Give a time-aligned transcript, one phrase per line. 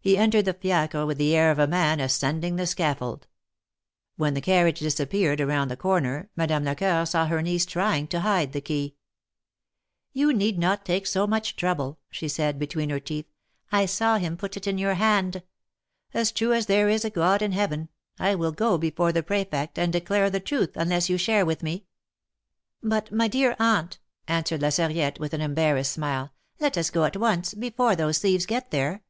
[0.00, 3.26] He entered the fiacre with the air of a man ascending the scaffold.
[4.14, 8.52] When the carriage disappeared around the corner, Madame Lecoeur saw her niece trying to hide
[8.52, 8.94] the key."
[10.14, 13.26] You need not take so much trouble," she said, between her teeth,"
[13.80, 15.42] I saw him put it in your hand.
[16.14, 17.88] As true as there is a God in Heaven,
[18.20, 21.86] I will go before the Prefect and declare the truth unless you share with me."
[22.84, 23.98] But, my dear Aunt,"
[24.28, 28.46] answered La Sarriette, with an embarrassed smile, 'Get us go at once, before those thieves
[28.46, 29.02] get there."